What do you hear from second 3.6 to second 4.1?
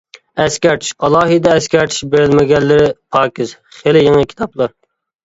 خېلى